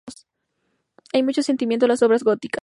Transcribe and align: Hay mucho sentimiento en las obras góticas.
Hay 1.13 1.21
mucho 1.21 1.43
sentimiento 1.43 1.85
en 1.85 1.89
las 1.89 2.01
obras 2.01 2.23
góticas. 2.23 2.59